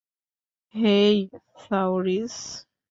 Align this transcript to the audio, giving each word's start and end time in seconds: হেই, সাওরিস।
হেই, 0.75 1.17
সাওরিস। 1.63 2.35